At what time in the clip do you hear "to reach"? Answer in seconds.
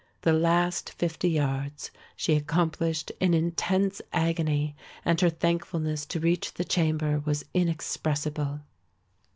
6.07-6.55